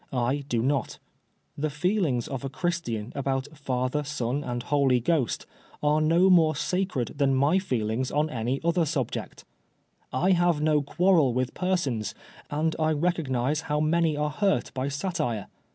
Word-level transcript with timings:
I 0.11 0.45
do 0.49 0.63
not. 0.63 0.97
The 1.55 1.69
feelings 1.69 2.27
of 2.27 2.43
a 2.43 2.49
Christian 2.49 3.11
about 3.13 3.47
Father, 3.55 4.03
Son 4.03 4.43
and 4.43 4.63
Holy 4.63 4.99
Ghost, 4.99 5.45
are 5.83 6.01
no 6.01 6.27
more 6.31 6.55
sacred 6.55 7.09
than 7.19 7.35
my 7.35 7.59
feelings 7.59 8.09
on 8.09 8.27
any 8.27 8.59
other 8.63 8.87
subject 8.87 9.45
I 10.11 10.31
have 10.31 10.59
no 10.59 10.81
quarrel 10.81 11.35
with 11.35 11.53
persons, 11.53 12.15
and 12.49 12.75
I 12.79 12.93
recognise 12.93 13.61
how 13.69 13.79
many 13.79 14.17
are 14.17 14.31
hurt 14.31 14.73
by 14.73 14.87
satire. 14.87 15.45